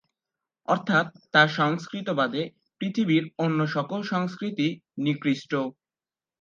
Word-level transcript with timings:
অর্থাৎ 0.67 1.05
তার 1.33 1.49
সংস্কৃতি 1.57 2.13
বাদে 2.15 2.43
পৃথিবীর 2.81 3.23
অন্য 3.37 3.59
সকল 3.67 3.99
সংস্কৃতি 4.11 4.67
নিকৃষ্ট। 4.99 5.51